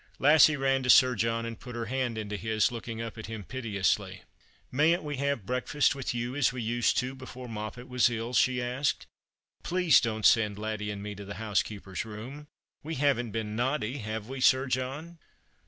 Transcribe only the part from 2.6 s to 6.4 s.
looking up at him piteously. "Mayn't we have breakfast with you,